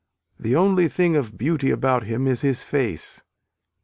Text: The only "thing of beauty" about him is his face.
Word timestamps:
The 0.39 0.55
only 0.55 0.87
"thing 0.87 1.15
of 1.15 1.37
beauty" 1.37 1.69
about 1.69 2.05
him 2.05 2.25
is 2.25 2.41
his 2.41 2.63
face. 2.63 3.23